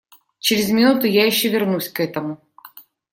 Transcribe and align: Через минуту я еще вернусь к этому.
Через 0.39 0.71
минуту 0.71 1.05
я 1.05 1.27
еще 1.27 1.49
вернусь 1.49 1.87
к 1.89 1.99
этому. 1.99 2.41